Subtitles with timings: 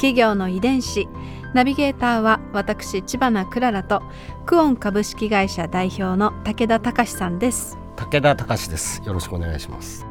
[0.00, 1.08] 企業の遺伝子。
[1.52, 4.02] ナビゲーターは私千葉なクララと
[4.46, 7.76] クオン株式会社代表の武田隆さんです。
[7.96, 9.02] 武田隆です。
[9.04, 10.06] よろしくお願いします。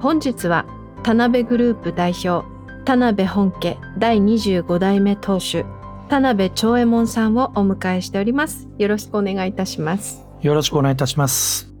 [0.00, 0.66] 本日は
[1.02, 2.46] 田辺グループ代表
[2.84, 5.64] 田辺本家第25代目当主
[6.10, 8.68] 田辺長右衛門さんをお迎えしております。
[8.76, 10.26] よろしくお願いいたします。
[10.42, 11.72] よろしくお願いいたします。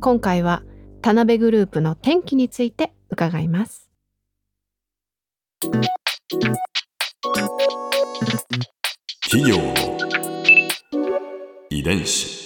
[0.00, 0.64] 今回は
[1.02, 3.87] 田辺グループの転機について伺います
[5.60, 5.74] 企
[9.50, 9.74] 業の
[11.68, 12.38] 遺伝子。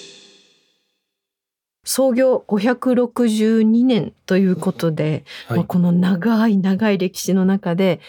[1.85, 5.59] 創業562年ということで、はい。
[5.59, 8.01] まあこの長い長い歴史の中で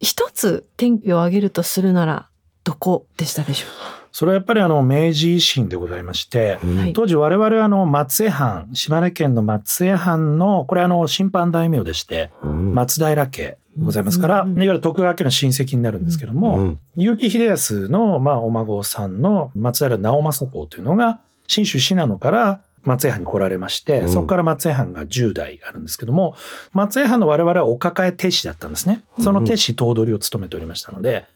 [0.00, 2.30] 一つ転機を挙げるとするなら
[2.64, 3.66] どこでしたでしょ
[4.12, 6.58] それはやっぱりあの明治維新でございまして、
[6.94, 26.34] 当時我々あの松江藩、島根県の松江藩の、これあの審判大名でして、松平家ございますから、うんいわゆる徳川家の親戚になるんですけども、うん結城秀康のまあお孫さんの松平直政公というのが、信州信濃から松江藩に来られまして、うんそこから松江藩が10代あるんですけども、
[26.72, 29.02] 松江藩の我々はお抱え手師だったんですね。
[29.20, 31.26] その手師頭取を務めておりましたので、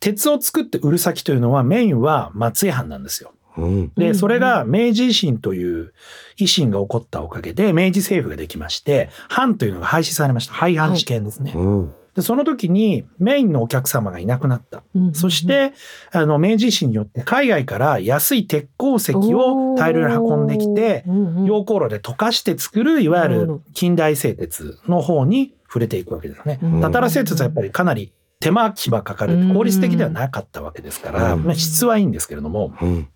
[0.00, 3.32] 鉄を作って売る先というのはメインは松江藩なんですよ。
[3.58, 3.92] うん。
[3.96, 5.92] で、うんそれが明治維新という
[6.38, 10.54] 維新が起こったおかげで明治政府ができまして、藩というのが廃止されました。
[10.54, 11.52] 廃藩置県ですね。
[11.54, 11.94] うん。
[12.18, 14.82] で、その時にメインのお客様がいなくなった。
[14.94, 15.72] うんそして、
[16.10, 26.58] あの、明治維新によって海外から安い鉄鉱石を大量に運んできて、溶鉱炉で溶かして作る、いわゆる近代製鉄の方に触れていくわけですね。
[26.62, 26.80] うん。
[26.80, 31.44] たたら製鉄はやっぱりかなり手間暇かかる、効率的ではなかったわけですから、うん。
[31.44, 33.08] まあ質はいいんですけれども、うん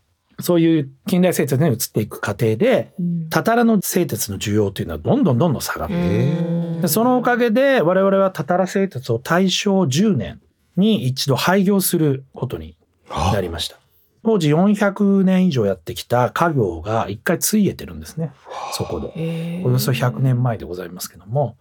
[0.43, 3.29] そういう近代製鉄に移っていく過程で、うん。
[3.31, 10.41] たたらの製鉄の需要というのはどんどんどんどん下がってそのおかげで我々はたたら製鉄を大正10年
[10.77, 12.77] に一度廃業することに
[13.33, 13.82] なりました。
[14.25, 18.33] 当時400年以上やってきた家業が一回ついえてるんですね。
[18.73, 19.63] そこで。
[19.65, 21.57] およそ100年前でございますけども。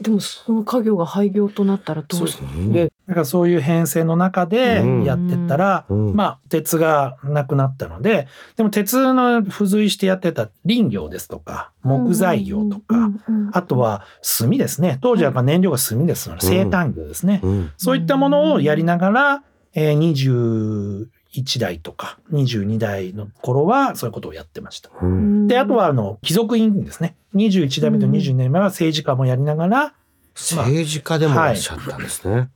[0.00, 8.26] でもその家業が廃業となったらどうしうんで、だからそういう編成の中でうんやってったら、うんまあ鉄がなくなったので、
[8.56, 13.10] でも鉄の付随してやってた林業ですとか、木材業とか、
[13.52, 14.04] あとは
[14.38, 14.98] 炭ですね。
[15.00, 17.40] 当時はやっぱ燃料が炭ですので、生炭業ですね。
[17.42, 19.42] うんそういったものをやりながら、
[19.74, 24.90] えー21代とか22代の頃はそういうことをやってました。
[25.02, 27.16] うんで、あとはあの、貴族院ですね。
[27.34, 29.94] 21代目と22代目は政治家もやりながら、
[30.34, 32.50] 政治家でもいらっしゃったんですね。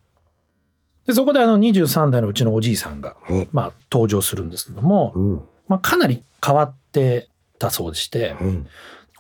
[1.07, 7.29] でそこであの23代のうちのおじいさんが、うんまあ登場するんですけども、うんまあかなり変わって
[7.59, 8.67] たそうでして、うん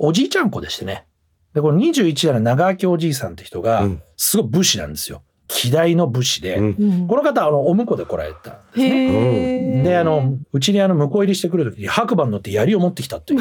[0.00, 1.06] おじいちゃん子でしてね。
[1.54, 5.22] で、この21代の長明おじいさんって人がうん、すごい武士なんですよ。
[5.48, 9.82] 希代の武士で、うんうんこの方はあの、お婿で来られたんですね。
[9.82, 13.40] で、あの、うちにあの、向こう入りしてくるときに白馬に乗って槍を持ってきたという、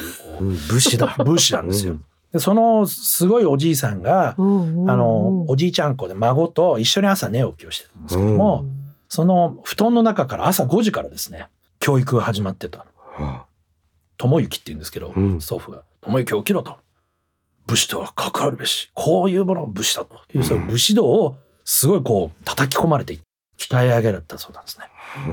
[0.70, 1.16] 武士だ。
[1.24, 1.98] 武士なんですよ。
[2.32, 8.66] で、そのすごいおじいさんが、うんうんあの、おじいちゃん子で孫と一緒に朝寝起きをしてたんですけども、
[9.10, 11.48] その布団の中から朝5時からですね、
[11.80, 12.86] 教育が始まってた。
[13.18, 13.46] は
[14.18, 16.78] 友之って言うんですけど、うん祖父が、友之起きろと。
[17.68, 18.90] 武士とは関わるべし。
[18.94, 21.38] こういうものが武士だという、その武士道を
[21.70, 23.20] すごいこう叩き込まれて
[23.58, 24.86] 鍛え上げられたそうなんですね。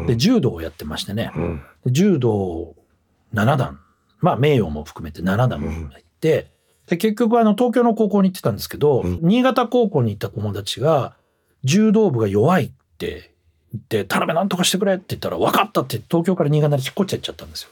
[0.04, 1.62] あで、柔道をやってましてね、うん。
[1.84, 2.74] で柔道
[3.32, 3.78] 7段、
[4.20, 6.50] まあ名誉も含めて7段も行って、
[6.88, 9.20] で結局あの東京の高校に行ってたんですけど、うん。
[9.22, 11.14] 新潟高校に行った友達が
[11.62, 13.30] 柔道部が弱いって
[13.72, 17.70] 言って、田辺なんとかしてくれって言ったら分かったって東京から新潟に引っ越っちゃっちゃったんですよ。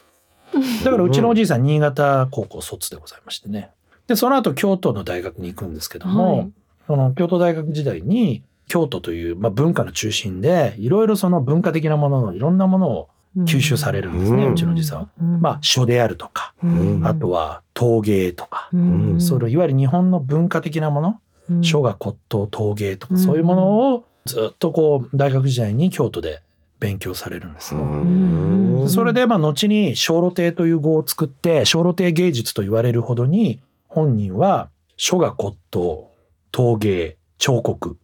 [0.85, 3.71] だからうちのおじいさん新潟高校卒でございましてね。
[4.07, 6.51] で、その後京都の大学に行くんですけども、はい。
[6.87, 14.99] その京都大学時代に京都という、まあ、文化の中心でいろいろその文化的なもののいろんなものを吸収されるんですね、ううんちのおじさん。
[14.99, 15.09] は。
[15.17, 17.05] まあ書であるとか、ん。
[17.05, 19.19] あとは陶芸とか、ん。
[19.19, 21.01] それいわゆる日本の文化的なも
[21.49, 26.41] の、書画骨董陶芸とかそういうものをずっとこう大学時代に京都で
[26.79, 27.81] 勉強されるんですね。
[27.81, 28.89] うん。
[28.89, 36.05] それでまあ後に小露亭という語を作って小露亭芸術と言われるほどに本人は書画骨董
[36.51, 37.97] 陶芸彫刻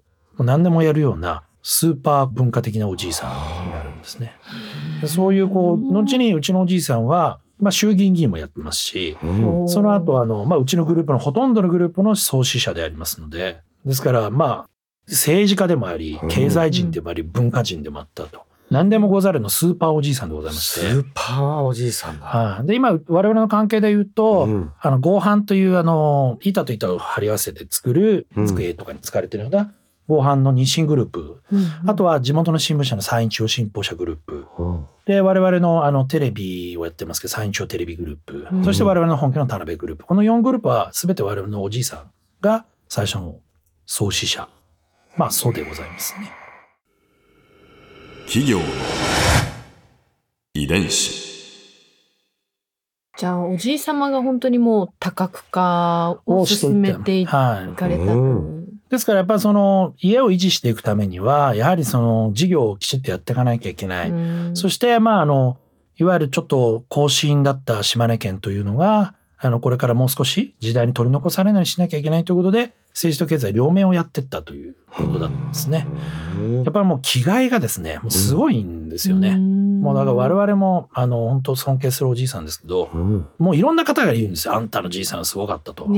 [0.44, 4.34] 何でもやるようなスーパー文化的なおじいさんになるんですね。
[5.02, 14.70] でそういうこう後にうちのおじいさんは、まあ、衆議院議員もやってますし、うんその後あの、まあ、うちのグループのほとんどのグループの創始者でありますのでですからまあ
[15.08, 18.44] 政治家でもあり経済人でもあり文化人でもあったと。
[18.70, 20.82] 何でもござるのスーパーおじいさんでございまして。
[20.82, 22.26] スーパーおじいさんだ。
[22.26, 29.74] はいで今我々の関係で言うと、うんあの合板というあの板と板を貼り合わせて作るうん机とかに使われてるような
[30.10, 31.44] 合板の日清グループ、
[31.86, 34.48] あとは地元の新聞社の山陰地方新報社グループ。
[34.58, 34.86] うん。
[35.06, 38.66] で我々のあのテレビをやってますけど山陰地方テレビグループ、うん。
[38.66, 40.06] そして我々の本家の田辺グループ。
[40.06, 42.12] この4グループは全て我々のおじいさん
[42.42, 43.36] が最初の
[43.86, 44.50] 創始者。
[45.16, 46.32] まあそうでございますね。
[48.26, 48.66] 企業の
[50.56, 51.30] 遺伝子。
[53.16, 58.04] じゃあおじい様が本当にもう多角化を進めていはいかれた。
[58.04, 58.16] う。
[58.16, 64.10] んですからやっぱりその家を維持していくためにはやはりその事業をきちっとやっていかなきゃいけない。
[64.10, 65.58] うんそしてまああの
[65.98, 75.86] いわゆるちょっと後進だった島根県というのがあのこれからもう少し時代に取り残されないようにしなきゃいけないということで政治と経済両面をやっていったということだったんですね。
[76.64, 79.38] やっぱりもう気概がですねもうすごいんですよね。
[79.38, 85.86] もうだから我々もあの本当尊敬するおじいさんですけどうんもういろんな方が言うんですよあんたのじいさんはすごかったと。
[85.86, 85.94] そん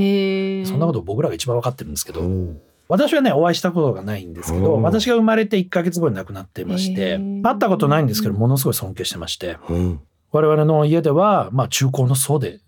[0.78, 4.82] なこと僕らが一番分かってるんですけど、うん私はねお会いしたことがないんですけど、うん。
[4.82, 9.56] 私が生まれて1ヶ月後に亡くなってまして、会ったことないんですけどものすごい尊敬してまして。
[9.68, 10.00] うん。
[10.30, 12.60] 我々の家ではまあ中高の層で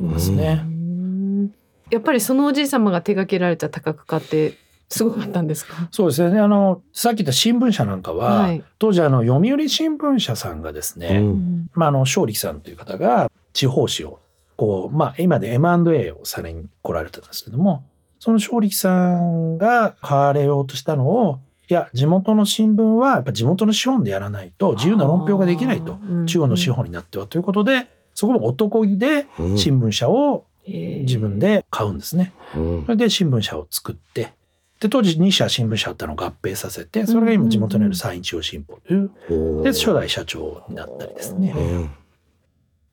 [0.00, 0.62] いますね。
[0.64, 1.54] うん。
[1.90, 4.54] やっぱりそのおじい様が手掛けられた多角化って
[4.88, 5.88] すごかったんですか？
[5.90, 6.40] そうですね。
[6.40, 8.64] あのさっき言った新聞社なんかは、はい。
[8.78, 11.66] 当時あの読売新聞社さんがですね、うん。
[11.74, 14.20] まあ、あの勝力さんという方が地方紙を
[14.56, 17.84] こう、まあ、今で M&A をされに来られてたんですけども
[18.18, 21.38] その勝力さんが買われようとしたのを
[21.70, 32.32] いや地元の新聞はやっぱ地元の資本でやらないと自由な論評ができないと中央の資本になってはということでそこも男気でうん新聞社を自自分で買うんですね。
[32.54, 34.32] うんそれで新聞社を作って
[34.80, 41.54] で当時2社新聞社あったのを合併させてそれが今地元にある山陰地方新報というで初代社長になったりですね。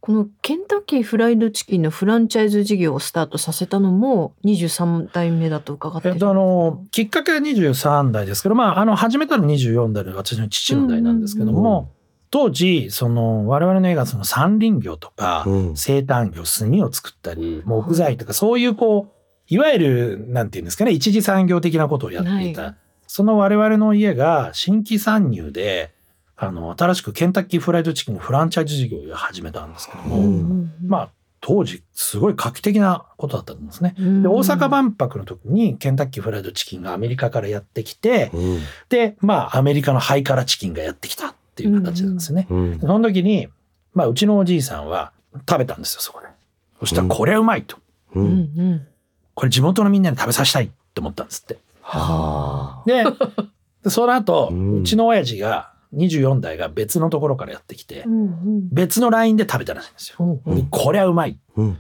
[0.08, 8.44] うんこのケンタッキーフライドチキンのフランチャイズ事業をスタートさせたのも23代目だと伺ってるえっと、あのきっかけは23代です。
[8.44, 11.96] けど、まあ、あの始めたの24代で私の父の代なんですけども、うん
[12.32, 15.78] 当時その我々の映画その山林業とか、うん。
[15.78, 19.14] 生誕業炭を作ったり木材とかそういうこう
[19.48, 22.76] いわゆるなんていうんですかね一次産業的なことをやっていた、は
[23.08, 25.95] その我々の家が新規参入で
[26.38, 31.10] あの新しくケンタッキーフライドチキンのフランチャイズ事業を始めたんですけども、うんまあ
[31.48, 33.94] 当時すごい画期的なことだったんですね。
[34.00, 38.60] うんで大阪万博の時にケンタッキーフライドチキンがアメリカからやってきてうん
[38.90, 42.48] でまあアメリカのハイカラチキンがやってきたっていう形なんですね。
[42.50, 43.48] うんその時に
[43.94, 45.12] まあうちのおじいさんは
[45.48, 46.28] 食べたんですよそこで。
[46.80, 47.78] そしたらこれはうまいと。
[49.36, 51.60] これ地元のみんなに食べさせたいって思ったんですって。
[51.82, 53.04] はあで
[53.84, 58.70] でその後、ううんちの親父が24代が別のところからやってきてうんうん。
[58.72, 60.40] 別のラインで食べたらしいんですよ。
[60.46, 61.38] うんでこれはうまい。
[61.56, 61.80] うん。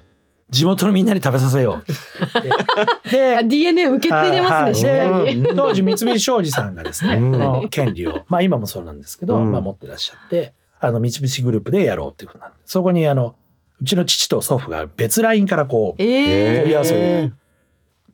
[0.49, 3.09] 地元のみんなに食べさせよう。
[3.09, 9.51] であ DNA 受け継いでますね当時三菱商事さんがですね、の権利をまあ今もそうなんですけど、うん。
[9.51, 13.35] まあ持ってらっしゃってあの三菱グループでやろうっていうことなんでそこにあの
[13.81, 17.31] うちの父と祖父が別ラインからこうえ問い合わせ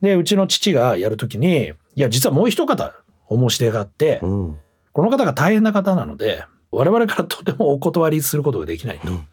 [0.01, 2.93] でうちの父がやるときにいや実はもう一方
[3.27, 4.57] お申し出があって、うん
[4.93, 9.11] この方が大変な方なので我々からとてもお断りすることができないと。
[9.11, 9.27] うん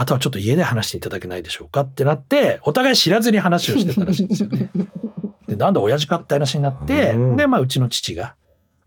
[0.00, 4.70] あとはちょっと家で話していただけないでしょうかってなってお互い知らずに話をしてたらしいんですよね。
[5.48, 8.36] でなんだ親父かって話になって、うんでまあうちの父が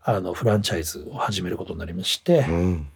[0.02, 2.88] あのフランチャイズを始めることになりまして、うん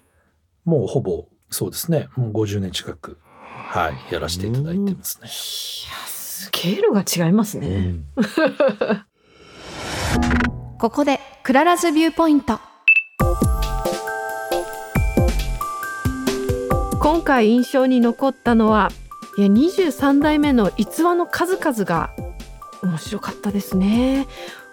[0.64, 5.28] もうほぼそうですねもう50年近くはいやらせていただいてますね。
[5.28, 8.06] スケールが違いますね、うん
[10.78, 12.60] ここでクララズビューポイント
[17.06, 18.90] 今回印象に残ったのは
[19.38, 22.10] いや23代目の逸話の数々が
[22.82, 24.26] 面白かったですね。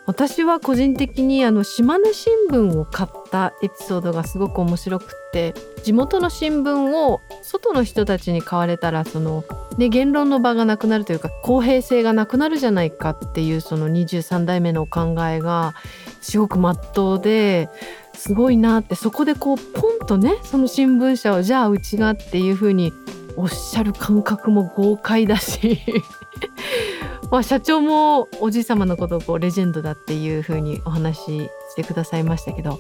[0.06, 9.46] 私は個人的にあの島根新聞を買ったエピソードがすごく面白くって地元の新聞を外の人たちに買われたらその、
[9.78, 15.74] ね、言論の場がなくなるというか公平性がなくなるじゃないかっていうその23代目のお考えが
[16.20, 17.70] すごく真っ当で
[18.26, 22.94] すごいなってそこでこうポンとねその新聞社をじゃあうちがっていう風に
[23.36, 25.82] おっしゃる感覚も豪快だし
[27.30, 32.80] まあ、社長もおじい様のことをこうレジェンドだっていうふうにお話ししてくださいましたけど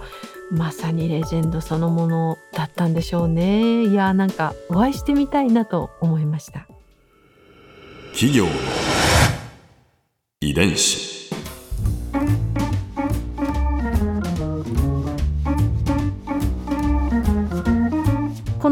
[0.50, 3.84] まさにレジェンドそのものだったんでしょうね。
[3.84, 6.68] いやなんかお会いしてみたいなと思いました。
[8.14, 8.46] 企業
[10.40, 11.23] 遺伝子。